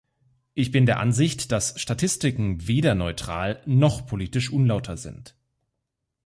Ich 0.55 0.71
bin 0.71 0.87
der 0.87 0.99
Ansicht, 0.99 1.51
dass 1.51 1.79
Statistiken 1.79 2.67
weder 2.67 2.95
neutral 2.95 3.61
noch 3.67 4.07
politisch 4.07 4.49
unlauter 4.51 4.97
sind. 4.97 5.35